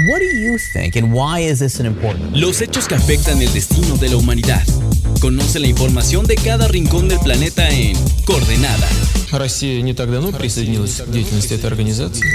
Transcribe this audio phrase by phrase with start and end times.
[0.00, 2.36] What do you think and why is this an important?
[2.36, 4.62] Los hechos que afectan el destino de la humanidad.
[5.22, 8.86] Conoce la información de cada rincón del planeta en Coordenada.
[9.32, 12.26] Россия не так давно присоединилась к деятельности этой организации.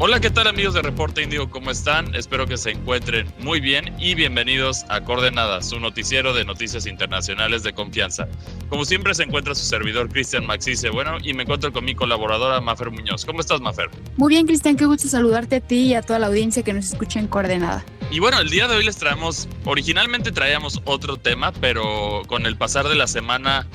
[0.00, 1.50] Hola, ¿qué tal amigos de Reporte Índigo?
[1.50, 2.14] ¿Cómo están?
[2.14, 7.64] Espero que se encuentren muy bien y bienvenidos a Coordenadas, su noticiero de noticias internacionales
[7.64, 8.28] de confianza.
[8.68, 12.60] Como siempre se encuentra su servidor Cristian Maxice, bueno, y me encuentro con mi colaboradora
[12.60, 13.24] Mafer Muñoz.
[13.24, 13.90] ¿Cómo estás, Mafer?
[14.16, 16.84] Muy bien, Cristian, qué gusto saludarte a ti y a toda la audiencia que nos
[16.92, 17.84] escucha en Coordenada.
[18.12, 22.56] Y bueno, el día de hoy les traemos, originalmente traíamos otro tema, pero con el
[22.56, 23.66] pasar de la semana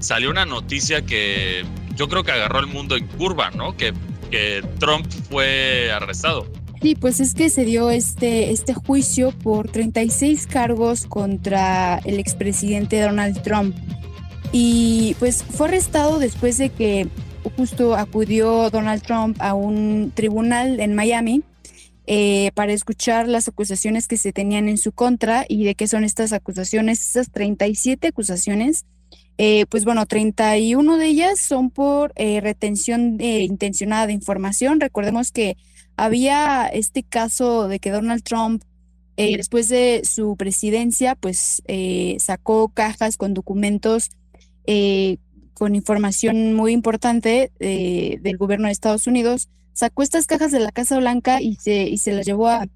[0.00, 3.76] salió una noticia que yo creo que agarró el mundo en curva, ¿no?
[3.76, 3.94] Que
[4.30, 6.46] que Trump fue arrestado.
[6.80, 13.00] Sí, pues es que se dio este, este juicio por 36 cargos contra el expresidente
[13.00, 13.76] Donald Trump.
[14.52, 17.08] Y pues fue arrestado después de que
[17.56, 21.42] justo acudió Donald Trump a un tribunal en Miami
[22.06, 26.02] eh, para escuchar las acusaciones que se tenían en su contra y de qué son
[26.02, 28.86] estas acusaciones, estas 37 acusaciones
[29.42, 34.80] eh, pues bueno, 31 de ellas son por eh, retención intencionada de información.
[34.80, 35.56] Recordemos que
[35.96, 38.62] había este caso de que Donald Trump,
[39.16, 41.62] eh, después de su presidencia, pues
[42.18, 44.10] sacó cajas con documentos
[45.54, 49.48] con información muy importante del gobierno de Estados Unidos.
[49.72, 52.66] Sacó estas cajas de la Casa Blanca y se, y se las llevó a,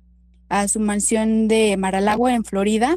[0.49, 2.97] a su mansión de Maralagua en Florida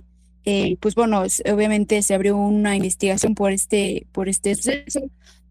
[0.49, 5.01] eh, pues bueno, obviamente se abrió una investigación por este, por este suceso.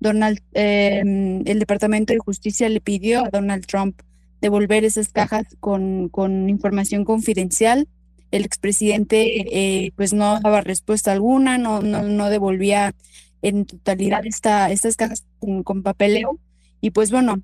[0.00, 4.00] Donald, em, el Departamento de Justicia le pidió a Donald Trump
[4.40, 7.88] devolver esas cajas con, con información confidencial.
[8.30, 12.94] El expresidente eh, pues no daba respuesta alguna, no, no, no devolvía
[13.42, 16.40] en totalidad esta, estas cajas con, con, papeleo.
[16.80, 17.42] Y pues bueno,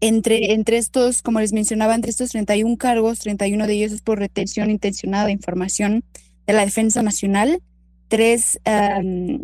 [0.00, 4.18] entre, entre estos, como les mencionaba, entre estos 31 cargos, 31 de ellos es por
[4.18, 6.04] retención intencionada de información
[6.46, 7.62] de la Defensa Nacional,
[8.08, 8.60] tres,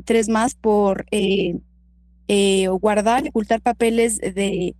[0.04, 1.58] tres más por eh,
[2.28, 4.75] eh, guardar, ocultar papeles de,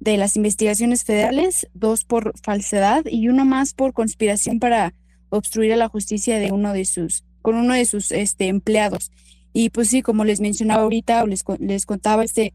[0.00, 4.94] de las investigaciones federales, dos por falsedad y uno más por conspiración para
[5.30, 9.10] obstruir a la justicia de uno de sus, con uno de sus este, empleados.
[9.52, 12.54] Y pues sí, como les mencionaba ahorita o les, les contaba este,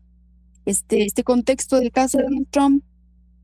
[0.65, 2.83] este, este contexto del caso de Donald Trump,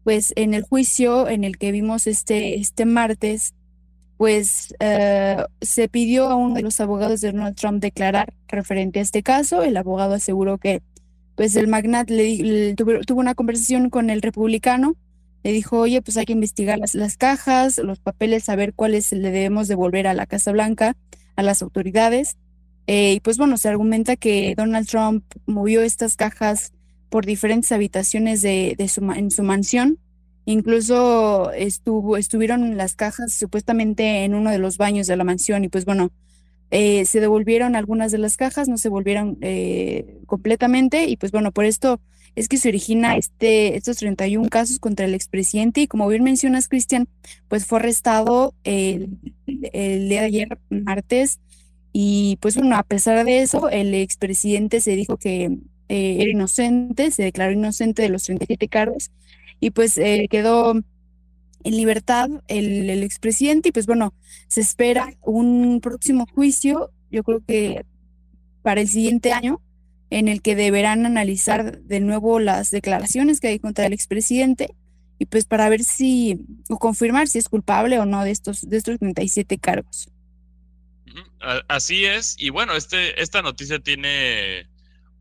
[0.04, 3.54] pues en el juicio en el que vimos este, este martes,
[4.18, 9.02] pues eh, se pidió a uno de los abogados de Donald Trump declarar referente a
[9.02, 9.64] este caso.
[9.64, 10.82] El abogado aseguró que
[11.36, 14.96] pues el magnate le, tuvo, una conversación con el republicano,
[15.44, 19.32] le dijo, oye, pues hay que investigar las, las cajas, los papeles, saber cuáles le
[19.32, 20.96] debemos devolver a la Casa Blanca,
[21.36, 22.38] a las autoridades.
[22.86, 26.72] Eh, y pues bueno, se argumenta que Donald Trump movió estas cajas
[27.10, 30.00] por diferentes habitaciones de, de su, en su mansión
[30.46, 35.70] Incluso estuvo, estuvieron las cajas supuestamente en uno de los baños de la mansión y
[35.70, 36.12] pues bueno,
[36.72, 41.52] eh, se devolvieron algunas de las cajas, no se volvieron eh, completamente y pues bueno,
[41.52, 42.02] por esto
[42.36, 46.68] es que se origina este, estos 31 casos contra el expresidente y como bien mencionas,
[46.68, 47.08] Cristian,
[47.48, 51.40] pues fue arrestado el, el día de ayer, martes,
[51.94, 57.12] y pues bueno, a pesar de eso, el expresidente se dijo que eh, era inocente,
[57.12, 59.12] se declaró inocente de los 37 cargos
[59.64, 64.14] y pues eh, quedó en libertad el, el expresidente y pues bueno,
[64.50, 67.86] se espera un próximo juicio, yo creo que
[68.62, 69.62] para el siguiente año,
[70.10, 74.76] en el que deberán analizar de nuevo las declaraciones que hay contra el expresidente
[75.18, 78.76] y pues para ver si o confirmar si es culpable o no de estos de
[78.76, 80.10] estos 37 cargos.
[81.70, 84.68] Así es, y bueno, este esta noticia tiene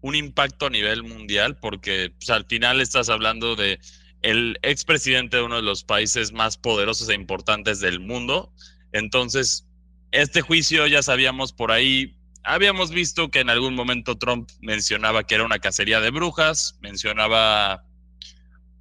[0.00, 3.78] un impacto a nivel mundial porque pues, al final estás hablando de
[4.22, 8.52] el expresidente de uno de los países más poderosos e importantes del mundo.
[8.92, 9.66] Entonces,
[10.12, 15.34] este juicio ya sabíamos por ahí, habíamos visto que en algún momento Trump mencionaba que
[15.34, 17.84] era una cacería de brujas, mencionaba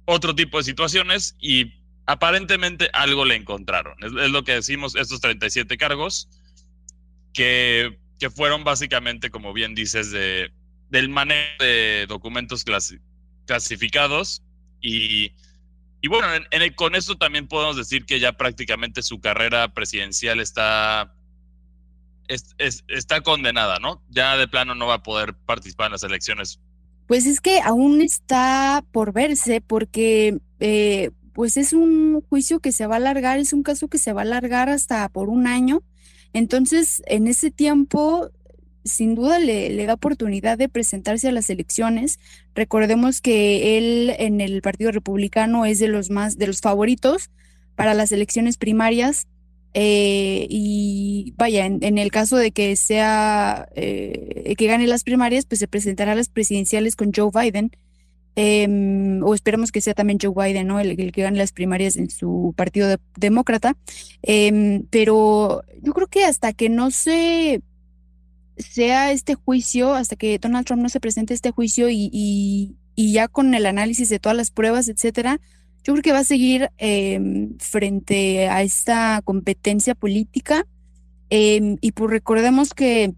[0.04, 1.74] otro tipo de situaciones y
[2.06, 3.96] aparentemente algo le encontraron.
[4.02, 6.28] Es, lo que decimos, estos 37 cargos,
[7.32, 10.52] que, que fueron básicamente, como bien dices, de,
[10.90, 12.64] del manejo de documentos
[13.46, 14.42] clasificados
[14.82, 15.32] y,
[16.00, 16.26] y bueno,
[16.74, 21.14] con esto también podemos decir que ya prácticamente su carrera presidencial está,
[22.28, 24.02] está condenada, ¿no?
[24.10, 26.60] Ya de plano no va a poder participar en las elecciones.
[27.06, 32.86] Pues es que aún está por verse porque eh, pues es un juicio que se
[32.86, 35.82] va a alargar, es un caso que se va a alargar hasta por un año.
[36.32, 38.30] Entonces, en ese tiempo,
[38.84, 42.18] sin duda le, da oportunidad de presentarse a las elecciones.
[42.54, 47.30] Recordemos que él en el Partido Republicano es de los más, de los favoritos
[47.74, 49.26] para las elecciones primarias.
[49.74, 55.60] Eh, y vaya, en, el caso de que sea eh, que gane las primarias, pues
[55.60, 57.70] se presentará a las presidenciales con Joe Biden.
[58.34, 60.80] Em, o esperemos que sea también Joe Biden, ¿no?
[60.80, 63.76] El, que gane las primarias en su partido demócrata.
[64.22, 67.62] Em, pero yo creo que hasta que no se
[68.56, 73.12] sea este juicio, hasta que Donald Trump no se presente este juicio y, y, y
[73.12, 75.40] ya con el análisis de todas las pruebas, etcétera,
[75.84, 80.66] yo creo que va a seguir em, frente a esta competencia política.
[81.28, 83.14] Em, y pues recordemos que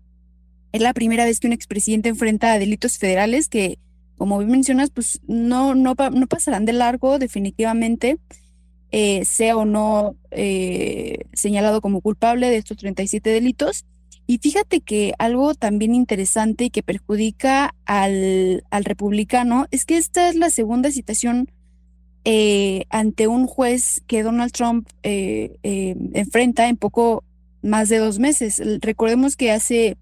[0.72, 3.78] es la primera vez que un expresidente enfrenta a delitos federales que,
[4.16, 8.18] como bien mencionas, pues no, no, no pasarán de largo definitivamente,
[8.90, 13.84] eh, sea o no eh, señalado como culpable de estos 37 delitos.
[14.26, 20.28] Y fíjate que algo también interesante y que perjudica al, al republicano es que esta
[20.28, 21.48] es la segunda citación
[22.26, 27.22] eh, ante un juez que Donald Trump eh, eh, enfrenta en poco
[27.60, 28.62] más de dos meses.
[28.80, 29.98] Recordemos que hace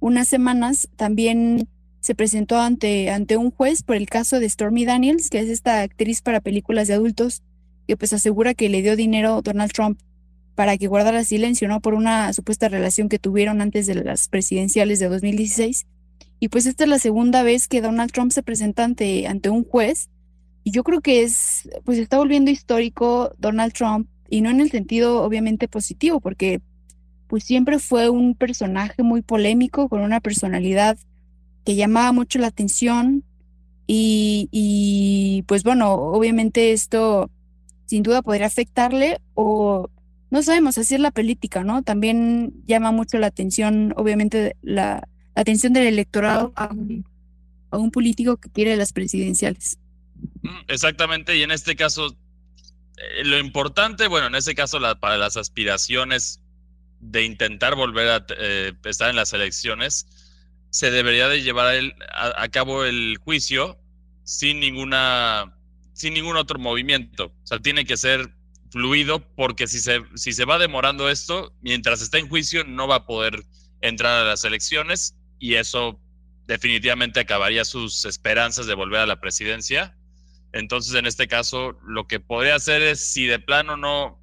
[0.00, 1.68] unas semanas también
[2.00, 5.82] se presentó ante, ante un juez por el caso de Stormy Daniels, que es esta
[5.82, 7.42] actriz para películas de adultos,
[7.86, 10.00] que pues asegura que le dio dinero Donald Trump
[10.56, 11.80] para que guardara silencio, ¿no?
[11.80, 15.86] Por una supuesta relación que tuvieron antes de las presidenciales de 2016.
[16.40, 19.62] Y pues esta es la segunda vez que Donald Trump se presenta ante, ante un
[19.62, 20.10] juez
[20.66, 24.68] y yo creo que es, pues está volviendo histórico Donald Trump, y no en el
[24.68, 26.60] sentido obviamente positivo, porque
[27.28, 30.98] pues siempre fue un personaje muy polémico, con una personalidad
[31.64, 33.22] que llamaba mucho la atención.
[33.86, 37.30] Y, y pues bueno, obviamente esto
[37.84, 39.88] sin duda podría afectarle o
[40.30, 41.82] no sabemos, así es la política, ¿no?
[41.82, 46.70] También llama mucho la atención, obviamente, la, atención del electorado a
[47.76, 49.78] un político que quiere las presidenciales.
[50.42, 52.16] Mm, exactamente, y en este caso,
[52.96, 56.40] eh, lo importante, bueno, en este caso para las aspiraciones
[57.00, 60.06] de intentar volver a eh, estar en las elecciones,
[60.70, 61.74] se debería de llevar
[62.12, 63.78] a, cabo el juicio
[64.24, 65.54] sin ninguna
[65.94, 67.26] sin ningún otro movimiento.
[67.26, 68.35] O sea, tiene que ser
[68.76, 72.96] fluido porque si se, si se va demorando esto, mientras está en juicio no va
[72.96, 73.42] a poder
[73.80, 76.00] entrar a las elecciones y eso
[76.46, 79.96] definitivamente acabaría sus esperanzas de volver a la presidencia
[80.56, 84.18] entonces, en este caso, lo que podría hacer es, si de plano no,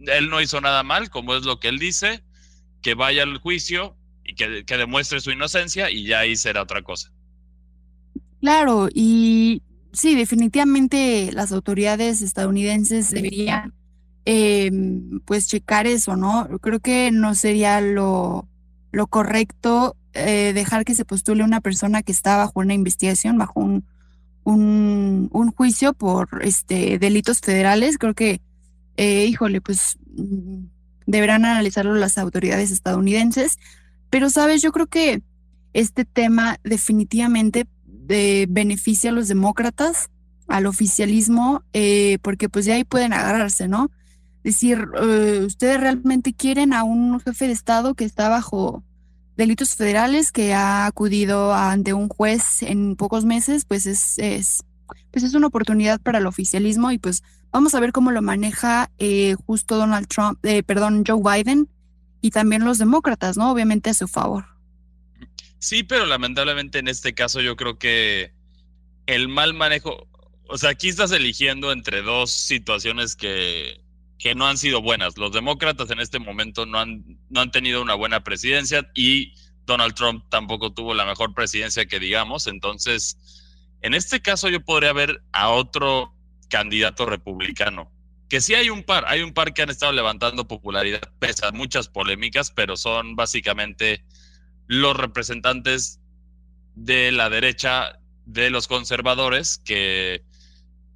[0.00, 2.22] él no hizo nada mal, como es lo que él dice,
[2.82, 7.12] que vaya al juicio y que, demuestre su inocencia y ya ahí será otra cosa.
[8.40, 13.74] Claro, y sí, definitivamente las autoridades estadounidenses deberían
[14.24, 16.48] em, pues checar eso, ¿no?
[16.60, 18.48] Creo que no sería lo,
[18.90, 23.60] lo correcto eh, dejar que se postule una persona que está bajo una investigación, bajo
[23.60, 23.84] un
[24.44, 27.98] un, juicio por este, delitos federales.
[27.98, 28.40] Creo que,
[28.96, 30.64] eh, híjole, pues mm,
[31.06, 33.58] deberán analizarlo las autoridades estadounidenses.
[34.10, 35.22] Pero, sabes, yo creo que
[35.72, 37.66] este tema definitivamente
[38.12, 40.10] de, beneficia a los demócratas,
[40.48, 43.90] al oficialismo, eh, porque pues ya ahí pueden agarrarse, ¿no?
[44.44, 48.82] Decir, eh, ustedes realmente quieren a un jefe de Estado que está bajo
[49.36, 54.62] delitos federales que ha acudido ante un juez en pocos meses, pues es, es,
[55.10, 58.90] pues es una oportunidad para el oficialismo y pues vamos a ver cómo lo maneja
[58.98, 61.68] eh, justo Donald Trump, eh, perdón, Joe Biden
[62.20, 63.50] y también los demócratas, ¿no?
[63.50, 64.51] Obviamente a su favor.
[65.62, 68.32] Sí, pero lamentablemente en este caso yo creo que
[69.06, 70.08] el mal manejo,
[70.48, 73.80] o sea, aquí estás eligiendo entre dos situaciones que
[74.18, 75.16] que no han sido buenas.
[75.18, 79.94] Los demócratas en este momento no han, no han tenido una buena presidencia y Donald
[79.94, 82.48] Trump tampoco tuvo la mejor presidencia que digamos.
[82.48, 83.16] Entonces,
[83.82, 86.12] en este caso yo podría ver a otro
[86.48, 87.90] candidato republicano,
[88.28, 91.52] que sí hay un par, hay un par que han estado levantando popularidad, pese a
[91.52, 94.04] muchas polémicas, pero son básicamente
[94.72, 96.00] los representantes
[96.74, 100.24] de la derecha de los conservadores que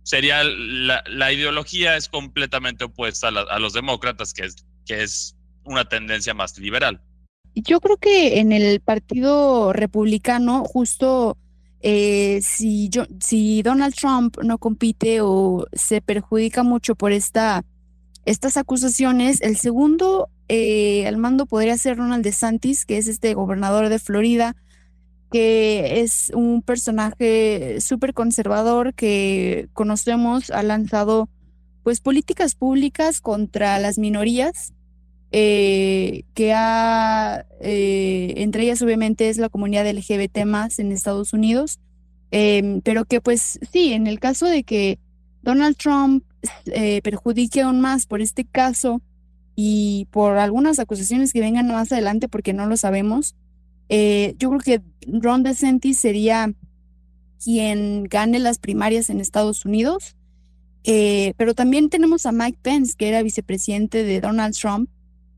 [0.03, 6.33] sería la, ideología es completamente opuesta a, los demócratas, que es, que es una tendencia
[6.33, 7.03] más liberal.
[7.55, 11.37] Yo creo que en el Partido Republicano, justo
[11.81, 17.63] eh, si, yo, si Donald Trump no compite o se perjudica mucho por esta,
[18.25, 23.89] estas acusaciones, el segundo eh, al mando podría ser Ronald DeSantis, que es este gobernador
[23.89, 24.57] de Florida,
[25.31, 31.29] que es un personaje súper conservador que conocemos, ha lanzado
[31.83, 34.73] pues políticas públicas contra las minorías,
[35.33, 41.81] eh, que ha, eh, entre ellas obviamente es la comunidad LGBT más en Estados Unidos,
[42.31, 44.99] em, pero que pues sí, en el caso de que
[45.43, 46.25] Donald Trump
[46.67, 49.03] eh, perjudique aún más por este caso
[49.57, 53.35] y por algunas acusaciones que vengan más adelante porque no lo sabemos,
[53.89, 56.53] yo creo que Ron DeSantis sería
[57.43, 60.15] quien gane las primarias en Estados Unidos.
[60.85, 64.91] pero también tenemos a Mike Pence, que era vicepresidente de Donald Trump,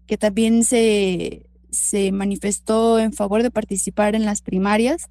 [0.08, 5.08] que también se, se manifestó en favor de participar en las primarias.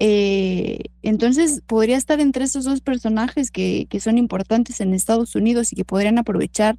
[0.00, 5.72] Eh, entonces podría estar entre esos dos personajes que, que, son importantes en Estados Unidos
[5.72, 6.78] y que podrían aprovechar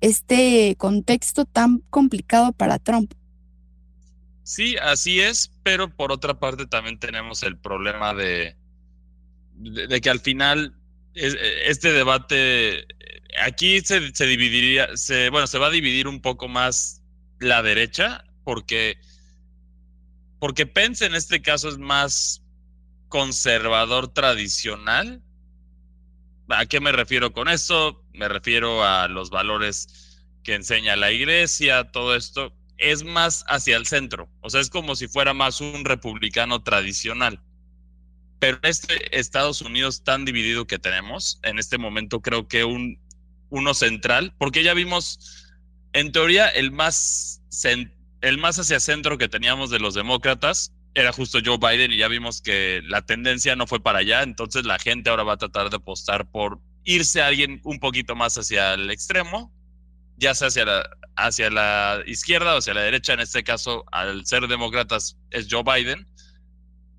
[0.00, 3.12] este contexto tan complicado para Trump.
[4.42, 8.56] Sí, así es, pero por otra parte también tenemos el problema de,
[9.54, 10.76] de, que al final
[11.14, 12.86] este debate
[13.42, 17.02] aquí se, se, dividiría, se, bueno, se va a dividir un poco más
[17.40, 18.98] la derecha, porque,
[20.38, 22.42] porque Pence en este caso es más
[23.08, 25.22] conservador tradicional.
[26.48, 28.04] ¿A qué me refiero con eso?
[28.16, 32.52] Me refiero a los valores que enseña la iglesia, todo esto.
[32.78, 37.40] Es más hacia el centro, o sea, es como si fuera más un republicano tradicional.
[38.38, 42.98] Pero este Estados Unidos tan dividido que tenemos, en este momento creo que un
[43.48, 45.46] uno central, porque ya vimos,
[45.92, 47.42] en teoría, el más,
[48.20, 52.08] el más hacia centro que teníamos de los demócratas era justo Joe Biden y ya
[52.08, 55.70] vimos que la tendencia no fue para allá, entonces la gente ahora va a tratar
[55.70, 59.52] de apostar por irse a alguien un poquito más hacia el extremo,
[60.16, 64.24] ya sea hacia la, hacia la izquierda o hacia la derecha, en este caso, al
[64.24, 66.06] ser demócratas es Joe Biden,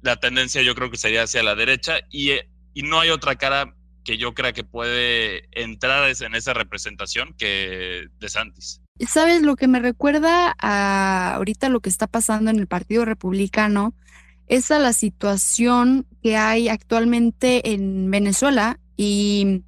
[0.02, 2.32] la tendencia yo creo que sería hacia la derecha y,
[2.74, 8.08] y no hay otra cara que yo crea que puede entrar en esa representación que
[8.20, 8.82] de Santis.
[9.08, 13.96] ¿Sabes lo que me recuerda a ahorita lo que está pasando en el Partido Republicano?
[14.48, 19.64] Es a la situación que hay actualmente en Venezuela y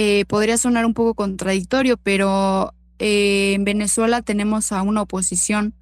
[0.00, 5.74] eh, podría sonar un poco contradictorio, pero eh, en Venezuela tenemos a una oposición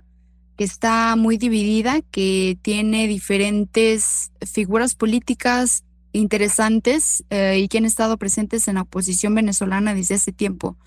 [0.56, 8.16] que está muy dividida, que tiene diferentes figuras políticas interesantes eh, y que han estado
[8.16, 10.78] presentes en la oposición venezolana desde hace tiempo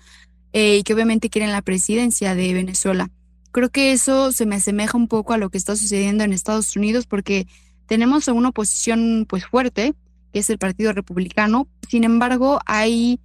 [0.52, 3.12] eh, y que obviamente quieren la presidencia de Venezuela.
[3.52, 6.74] Creo que eso se me asemeja un poco a lo que está sucediendo en Estados
[6.74, 7.46] Unidos porque
[7.86, 9.94] tenemos una oposición pues fuerte,
[10.32, 11.68] que es el Partido Republicano.
[11.88, 13.20] Sin embargo, hay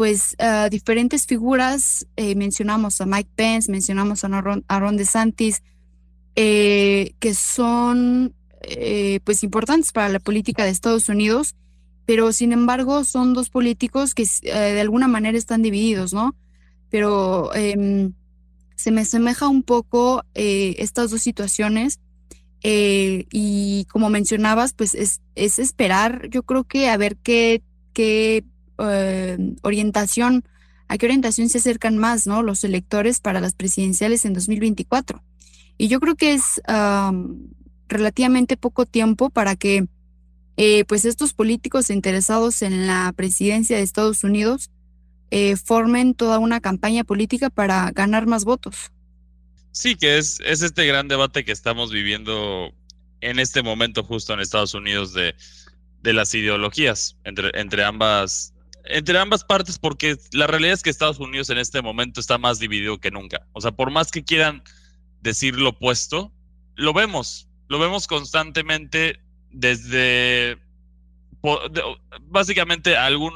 [0.00, 5.62] pues uh, diferentes figuras, eh, mencionamos a Mike Pence, mencionamos a Ron, a DeSantis,
[6.36, 11.54] eh, que son eh, pues importantes para la política de Estados Unidos,
[12.06, 16.34] pero sin embargo son dos políticos que de alguna manera están divididos, ¿no?
[16.88, 18.14] Pero em,
[18.76, 22.00] se me asemeja un poco estas dos situaciones
[22.62, 27.62] y como mencionabas, pues es, es, esperar, yo creo que a ver qué,
[27.92, 28.44] qué
[29.62, 30.44] orientación,
[30.88, 32.42] a qué orientación se acercan más, ¿no?
[32.42, 35.22] Los electores para las presidenciales en 2024.
[35.78, 36.60] Y yo creo que es
[37.88, 39.86] relativamente poco tiempo para que
[40.62, 44.70] eh, pues estos políticos interesados en la presidencia de Estados Unidos
[45.30, 48.92] eh, formen toda una campaña política para ganar más votos.
[49.72, 52.72] Sí, que es, es este gran debate que estamos viviendo
[53.20, 55.34] en este momento justo en Estados Unidos de,
[56.02, 61.18] de las ideologías entre, entre, ambas, entre ambas partes, porque la realidad es que Estados
[61.18, 63.46] Unidos en este momento está más dividido que nunca.
[63.52, 64.62] O sea, por más que quieran
[65.20, 66.32] decir lo opuesto,
[66.76, 69.20] lo vemos lo vemos constantemente
[69.52, 70.58] desde
[72.22, 73.32] básicamente algún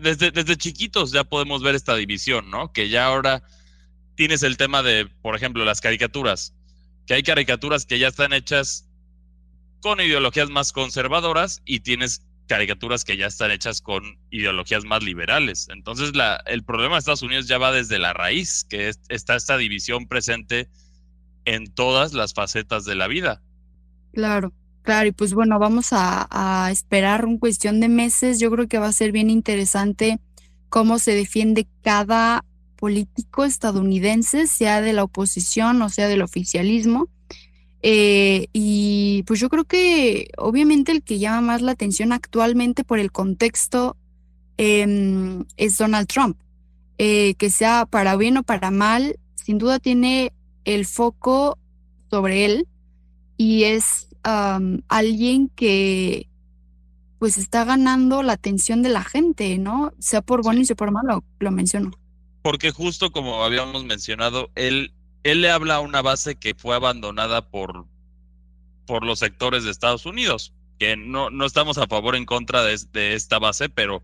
[0.00, 2.70] desde, desde chiquitos ya podemos ver esta división, ¿no?
[2.70, 3.42] Que ya ahora
[4.18, 6.52] tienes el tema de, por ejemplo, las caricaturas,
[7.06, 8.88] que hay caricaturas que ya están hechas
[9.80, 15.68] con ideologías más conservadoras y tienes caricaturas que ya están hechas con ideologías más liberales.
[15.70, 19.56] Entonces, la, el problema de Estados Unidos ya va desde la raíz, que está esta
[19.56, 20.68] división presente
[21.44, 23.40] en todas las facetas de la vida.
[24.12, 28.40] Claro, claro, y pues bueno, vamos a, esperar un cuestión de meses.
[28.40, 30.18] Yo creo que va a ser bien interesante
[30.68, 32.44] cómo se defiende cada
[32.78, 37.08] político estadounidense, sea de la oposición o sea del oficialismo.
[37.82, 42.98] Eh, y pues yo creo que obviamente el que llama más la atención actualmente por
[42.98, 43.96] el contexto
[44.56, 46.38] em, es Donald Trump.
[46.98, 50.32] Eh, que sea para bien o para mal, sin duda tiene
[50.64, 51.58] el foco
[52.10, 52.68] sobre él
[53.36, 54.08] y es
[54.88, 56.28] alguien que
[57.18, 59.92] pues está ganando la atención de la gente, ¿no?
[59.98, 61.92] Sea por bueno y sea por malo, lo menciono.
[62.48, 67.50] Porque justo como habíamos mencionado, él él le habla a una base que fue abandonada
[67.50, 67.84] por,
[68.86, 73.14] por los sectores de Estados Unidos, que no, no estamos a favor en contra de,
[73.14, 74.02] esta base, pero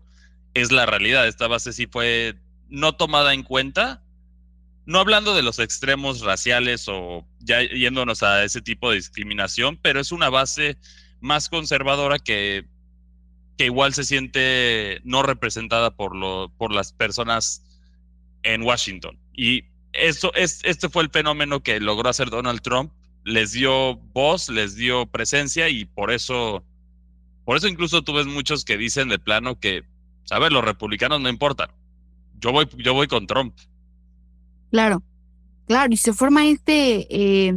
[0.53, 1.27] es la realidad.
[1.27, 2.35] Esta base sí fue
[2.69, 4.03] no tomada en cuenta,
[4.85, 9.99] no hablando de los extremos raciales o ya yéndonos a ese tipo de discriminación, pero
[9.99, 10.77] es una base
[11.19, 12.67] más conservadora que,
[13.57, 17.64] que igual se siente no representada por, lo, por las personas
[18.45, 19.19] en Washington.
[19.33, 22.91] Y eso es, este fue el fenómeno que logró hacer Donald Trump.
[23.25, 26.63] Les dio voz, les dio presencia y por eso,
[27.43, 29.83] por eso incluso tú ves muchos que dicen de plano que,
[30.39, 31.69] ver, los republicanos no importan.
[32.39, 33.57] Yo voy, yo voy con Trump.
[34.71, 35.01] Claro,
[35.65, 37.53] claro, y se forma este, eh,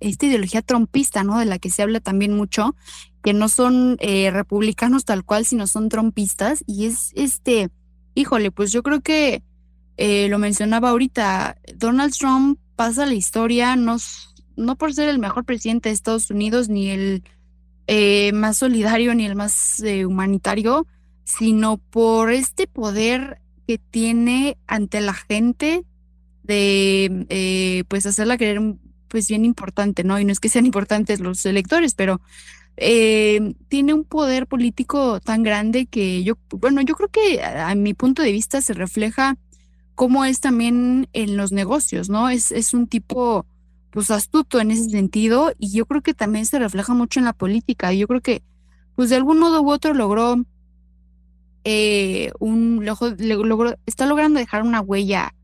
[0.00, 1.38] esta ideología trumpista, ¿no?
[1.38, 2.74] De la que se habla también mucho,
[3.22, 6.64] que no son eh, republicanos tal cual, sino son trumpistas.
[6.66, 7.68] Y es este,
[8.14, 9.42] híjole, pues yo creo que
[9.96, 13.96] eh, lo mencionaba ahorita, Donald Trump pasa la historia no,
[14.56, 17.22] no por ser el mejor presidente de Estados Unidos, ni el
[17.86, 20.86] eh, más solidario, ni el más eh, humanitario,
[21.22, 25.84] sino por este poder que tiene ante la gente
[26.42, 28.60] de pues hacerla creer
[29.08, 30.18] pues bien importante, ¿no?
[30.18, 32.20] Y no es que sean importantes los electores, pero
[32.76, 38.22] tiene un poder político tan grande que yo, bueno, yo creo que a mi punto
[38.22, 39.38] de vista se refleja
[39.94, 42.28] cómo es también en los negocios, ¿no?
[42.28, 43.46] Es, es un tipo,
[43.90, 47.32] pues, astuto en ese sentido y yo creo que también se refleja mucho en la
[47.32, 47.92] política.
[47.92, 48.42] Yo creo que,
[48.96, 50.44] pues, de algún modo u otro logró
[51.64, 55.34] eh, un, logró, está logrando dejar una huella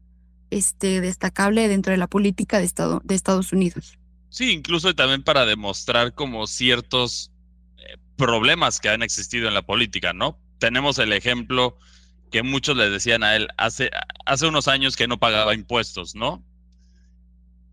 [0.51, 3.99] este, destacable dentro de la política de, Estado, de Estados Unidos.
[4.29, 7.33] Sí, incluso también para demostrar como ciertos
[7.79, 10.39] eh, problemas que han existido en la política, ¿no?
[10.59, 11.79] Tenemos el ejemplo
[12.31, 13.91] que muchos le decían a él hace,
[14.31, 16.41] hace unos años que no pagaba impuestos, ¿no?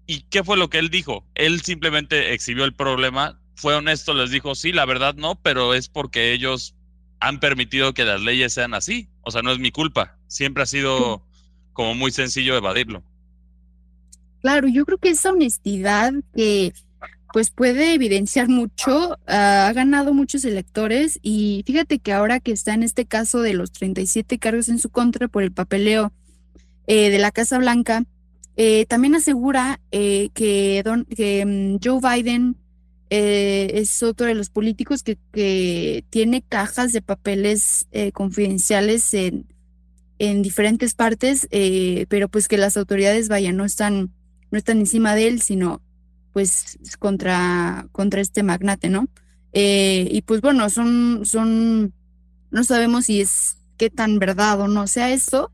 [0.08, 1.24] ¿Y qué fue lo que él dijo?
[1.36, 5.88] Él simplemente exhibió el problema, fue honesto, les dijo, sí, la verdad no, pero es
[5.88, 6.74] porque ellos
[7.20, 9.08] han permitido que las leyes sean así.
[9.22, 10.18] O sea, no es mi culpa.
[10.28, 11.24] Siempre ha sido
[11.74, 13.04] como muy sencillo evadirlo.
[14.42, 16.74] Claro, yo creo que esa honestidad que
[17.34, 22.82] pues puede evidenciar mucho, ha ganado muchos electores y fíjate que ahora que está en
[22.82, 26.12] este caso de los 37 cargos en su contra por el papeleo
[26.88, 28.06] eh, de la Casa Blanca,
[28.56, 32.58] eh, también asegura eh, que, don, que mm, Joe Biden
[33.10, 39.46] es otro de los políticos que, que tiene cajas de papeles confidenciales en,
[40.20, 41.48] en, diferentes partes,
[42.10, 44.12] pero pues que las autoridades, vaya, no están,
[44.52, 45.82] no están encima de él, sino
[46.34, 49.08] pues contra, contra este magnate, ¿no?
[49.54, 51.94] Eh, y pues bueno, son, son,
[52.52, 55.52] no sabemos si es qué tan verdad o no sea eso,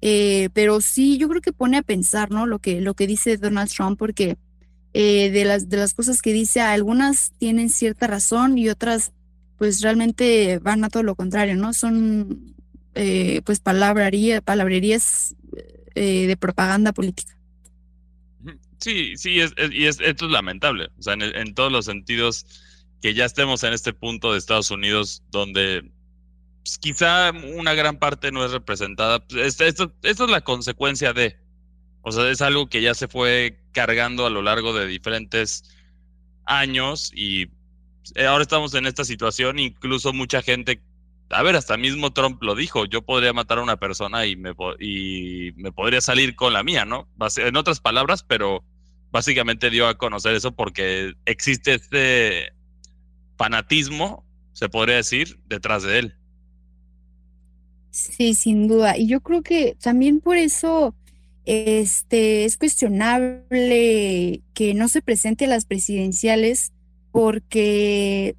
[0.00, 2.46] eh, pero sí yo creo que pone a pensar, ¿no?
[2.46, 4.36] Lo que, lo que dice Donald Trump, porque
[4.94, 9.12] eh, de, las, de las cosas que dice, algunas tienen cierta razón y otras
[9.58, 11.72] pues realmente van a todo lo contrario, ¿no?
[11.72, 12.54] Son
[13.44, 15.34] pues palabrería, palabrerías
[15.94, 17.36] de propaganda política.
[18.78, 20.88] Sí, sí, es, y es, esto es lamentable.
[20.98, 22.46] O sea, en, todos los sentidos,
[23.00, 25.90] que ya estemos en este punto de Estados Unidos donde
[26.66, 29.20] pues, quizá una gran parte no es representada.
[29.20, 31.36] Pues, esto, esto, es la consecuencia de.
[32.02, 35.62] O sea, es algo que ya se fue cargando a lo largo de diferentes
[36.44, 37.42] años y
[38.16, 39.60] eh, ahora estamos en esta situación.
[39.60, 40.82] Incluso mucha gente
[41.30, 44.52] a ver, hasta mismo Trump lo dijo, yo podría matar a una persona y me,
[44.78, 47.08] y me podría salir con la mía, ¿no?
[47.36, 48.64] En otras palabras, pero
[49.10, 52.52] básicamente dio a conocer eso porque existe este
[53.36, 56.16] fanatismo, se podría decir, detrás de él.
[57.96, 58.98] Sí, sin duda.
[58.98, 60.94] Y yo creo que también por eso
[61.46, 66.74] este, es cuestionable que no se presente a las presidenciales
[67.10, 68.36] porque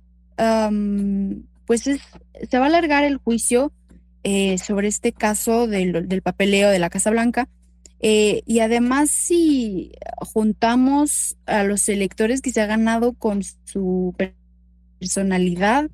[1.66, 3.74] pues se va a alargar el juicio
[4.24, 7.50] eh, sobre este caso del, papeleo de la Casa Blanca.
[8.00, 14.14] Eh, y además, si juntamos a los electores que se ha ganado con su
[15.00, 15.90] personalidad,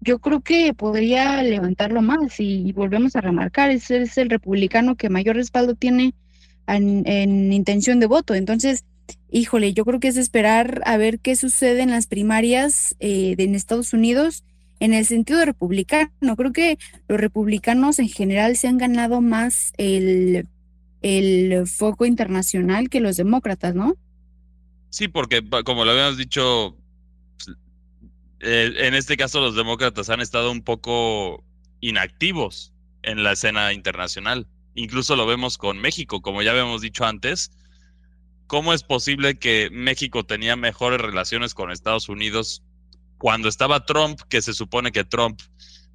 [0.00, 2.40] yo creo que podría levantarlo más.
[2.40, 6.14] Y volvemos a remarcar, ese es el republicano que mayor respaldo tiene
[6.66, 8.34] en, intención de voto.
[8.34, 8.84] Entonces,
[9.30, 13.54] híjole, yo creo que es esperar a ver qué sucede en las primarias eh, en
[13.54, 14.44] Estados Unidos
[14.80, 16.36] en el sentido republicano.
[16.36, 20.48] Creo que los republicanos en general se han ganado más el,
[21.02, 23.96] el foco internacional que los demócratas, ¿no?
[24.88, 26.76] Sí, porque como lo habíamos dicho,
[28.40, 31.44] en este caso los demócratas han estado un poco
[31.80, 32.72] inactivos
[33.02, 34.46] en la escena internacional.
[34.74, 37.50] Incluso lo vemos con México, como ya habíamos dicho antes.
[38.50, 42.64] ¿cómo es posible que México tenía mejores relaciones con Estados Unidos
[43.16, 45.40] cuando estaba Trump, que se supone que Trump,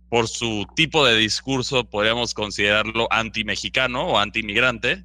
[0.07, 5.03] por su tipo de discurso, podríamos considerarlo anti-mexicano o anti-inmigrante,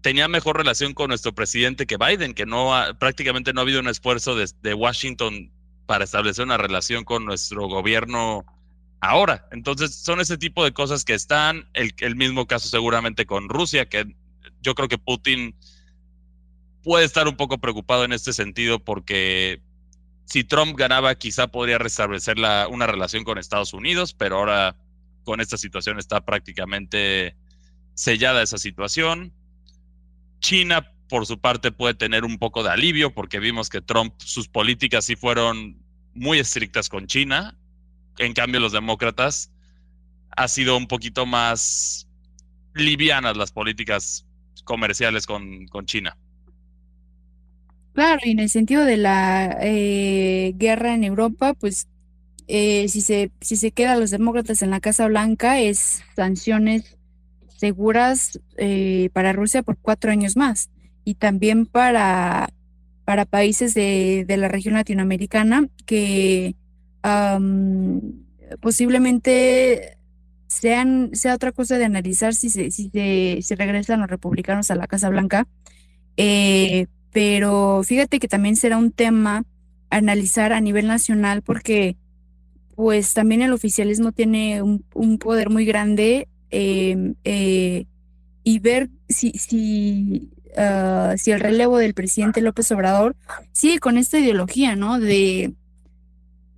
[0.00, 3.88] tenía mejor relación con nuestro presidente que Biden, que no prácticamente no ha habido un
[3.88, 5.52] esfuerzo de, Washington
[5.86, 8.44] para establecer una relación con nuestro gobierno
[9.00, 9.46] ahora.
[9.52, 13.88] Entonces, son ese tipo de cosas que están, el, el mismo caso seguramente con Rusia,
[13.88, 14.14] que
[14.60, 15.54] yo creo que Putin
[16.82, 19.60] puede estar un poco preocupado en este sentido porque
[20.24, 24.76] si Trump ganaba quizá podría restablecer la, una relación con Estados Unidos, pero ahora
[25.24, 27.36] con esta situación está prácticamente
[27.94, 29.32] sellada esa situación.
[30.40, 34.48] China, por su parte, puede tener un poco de alivio porque vimos que Trump, sus
[34.48, 35.78] políticas sí fueron
[36.14, 37.56] muy estrictas con China.
[38.18, 39.50] En cambio, los demócratas
[40.36, 42.08] ha sido un poquito más
[42.74, 44.26] livianas las políticas
[44.64, 46.16] comerciales con, China.
[47.94, 51.88] Claro, y en el sentido de la eh, guerra en Europa, pues
[52.46, 56.97] eh, si, se, si se quedan los demócratas en la Casa Blanca, es sanciones
[57.58, 60.70] seguras eh, para Rusia por cuatro años más
[61.04, 62.50] y también para,
[63.04, 66.54] para países de, la región latinoamericana que
[68.60, 69.98] posiblemente
[70.46, 74.86] sean, sea otra cosa de analizar si se, si se, regresan los republicanos a la
[74.86, 75.46] Casa Blanca.
[76.16, 79.44] Eh, pero fíjate que también será un tema
[79.90, 81.96] analizar a nivel nacional porque
[82.76, 87.86] pues también el oficialismo tiene un, un poder muy grande Em, eh,
[88.42, 93.16] y ver si, si, ah, si el relevo del presidente López Obrador
[93.52, 94.98] sigue con esta ideología, ¿no?
[94.98, 95.52] De,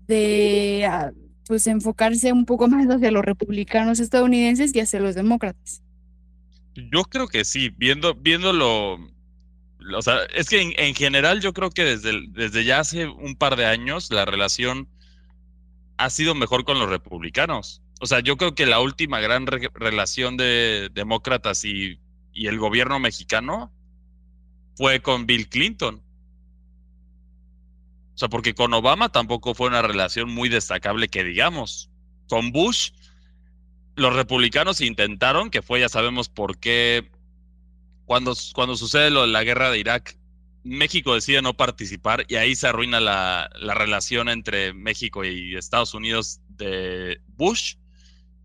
[0.07, 1.11] de ah,
[1.47, 5.83] pues enfocarse un poco más hacia los republicanos estadounidenses y hacia los demócratas.
[6.75, 11.71] Yo creo que sí, viendo, viéndolo, o sea, es que en, en, general yo creo
[11.71, 14.89] que desde, desde ya hace un par de años la relación
[15.97, 20.39] ha sido mejor con los republicanos o sea, yo creo que la última gran relación
[20.39, 22.01] de demócratas y,
[22.33, 23.71] el gobierno mexicano
[24.75, 26.03] fue con Bill Clinton.
[28.15, 31.91] O sea, porque con Obama tampoco fue una relación muy destacable que digamos.
[32.29, 32.93] Con Bush,
[33.97, 37.11] los republicanos intentaron, que fue, ya sabemos por qué,
[38.07, 40.17] cuando, cuando sucede lo de la guerra de Irak,
[40.63, 46.41] México decide no participar y ahí se arruina la relación entre México y Estados Unidos
[46.49, 47.75] de Bush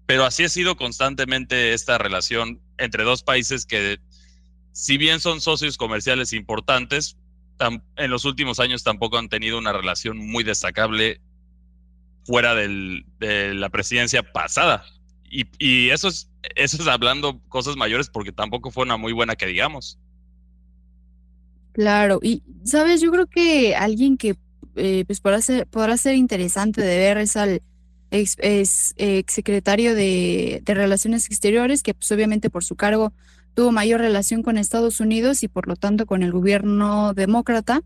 [0.05, 3.99] pero así ha sido constantemente esta relación entre dos países que,
[4.71, 7.17] si bien son socios comerciales importantes,
[7.59, 11.21] en los últimos años tampoco han tenido una relación muy destacable
[12.25, 14.85] fuera de la presidencia pasada.
[15.29, 19.47] Y, eso, es, eso es hablando cosas mayores porque tampoco fue una muy buena que
[19.47, 19.99] digamos.
[21.73, 24.37] Claro, y sabes, yo creo que alguien que
[24.77, 27.61] eh, pues podrá ser, podrá ser interesante de ver es al
[28.19, 28.35] ex,
[28.97, 33.13] ex secretario de, Relaciones Exteriores, que pues obviamente por su cargo
[33.53, 37.81] tuvo mayor relación con Estados Unidos y por lo tanto con el gobierno demócrata.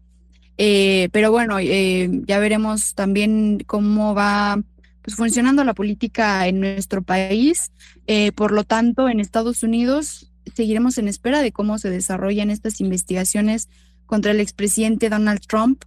[0.58, 4.62] Eh, pero bueno, eh, ya veremos también cómo va
[5.02, 7.72] pues, funcionando la política en nuestro país.
[8.08, 12.82] Eh, por lo tanto, en Estados Unidos seguiremos en espera de cómo se desarrollan estas
[12.82, 13.70] investigaciones
[14.06, 15.84] contra el expresidente Donald Trump.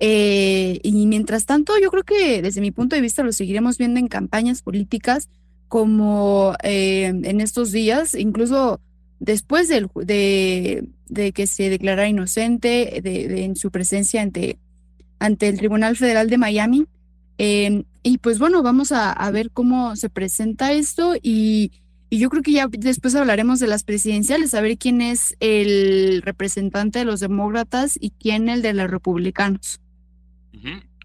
[0.00, 4.00] Eh, y mientras tanto, yo creo que desde mi punto de vista lo seguiremos viendo
[4.00, 5.28] en campañas políticas
[5.68, 8.80] como eh, en estos días, incluso
[9.18, 14.58] después del, de, de, que se declarara inocente de, en su presencia ante,
[15.18, 16.86] ante el Tribunal Federal de Miami.
[17.38, 21.72] Eh, y pues bueno, vamos a, ver cómo se presenta esto y
[22.10, 27.00] yo creo que ya después hablaremos de las presidenciales, a ver quién es el representante
[27.00, 29.80] de los demócratas y quién el de los republicanos.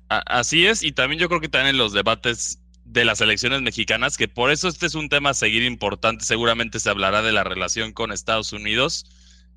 [0.07, 4.17] Así es, y también yo creo que también en los debates de las elecciones mexicanas,
[4.17, 7.43] que por eso este es un tema a seguir importante, seguramente se hablará de la
[7.43, 9.05] relación con Estados Unidos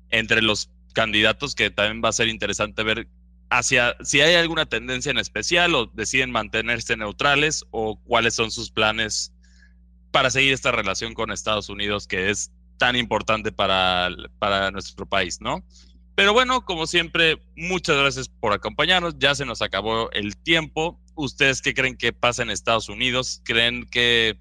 [0.09, 3.07] entre los candidatos, que también va a ser interesante ver
[3.49, 8.71] hacia si hay alguna tendencia en especial o deciden mantenerse neutrales o cuáles son sus
[8.71, 9.33] planes
[10.11, 15.39] para seguir esta relación con Estados Unidos que es tan importante para, para nuestro país,
[15.41, 15.63] ¿no?
[16.15, 19.17] Pero bueno, como siempre, muchas gracias por acompañarnos.
[19.17, 20.99] Ya se nos acabó el tiempo.
[21.15, 23.41] ¿Ustedes qué creen que pasa en Estados Unidos?
[23.43, 24.37] ¿Creen que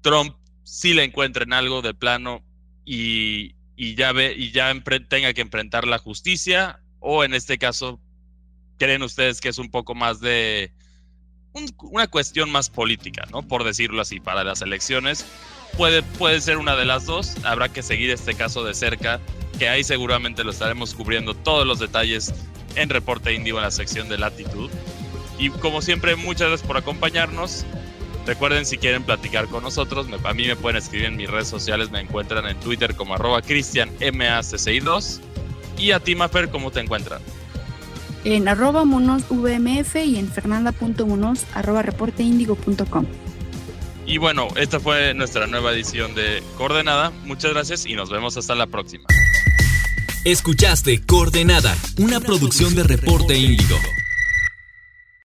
[0.00, 2.42] Trump sí le encuentren algo de plano
[2.84, 4.12] y, ya
[4.52, 4.74] ya
[5.08, 6.80] tenga que enfrentar la justicia?
[7.00, 8.00] ¿O en este caso,
[8.78, 10.72] creen ustedes que es un poco más de
[11.82, 13.42] una cuestión más política, ¿no?
[13.42, 15.26] Por decirlo así, para las elecciones.
[15.76, 17.34] Puede, puede ser una de las dos.
[17.44, 19.20] Habrá que seguir este caso de cerca
[19.58, 22.32] que ahí seguramente lo estaremos cubriendo todos los detalles
[22.76, 24.70] en Reporte Índigo en la sección de latitud.
[25.38, 27.64] Y como siempre, muchas gracias por acompañarnos.
[28.26, 31.90] Recuerden si quieren platicar con nosotros, a mí me pueden escribir en mis redes sociales,
[31.90, 35.20] me encuentran en Twitter como arroba cristianmac62
[35.78, 37.22] y a ti Mafer, ¿cómo te encuentran?
[38.24, 43.06] En arroba monosvmf y en fernanda.monos arroba reporteindigo.com.
[44.04, 47.10] Y bueno, esta fue nuestra nueva edición de Coordenada.
[47.24, 49.04] Muchas gracias y nos vemos hasta la próxima.
[50.30, 53.78] Escuchaste Coordenada, una producción de Reporte Índigo.